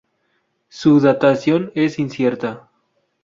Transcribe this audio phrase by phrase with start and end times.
[0.67, 2.71] Su datación es incierta.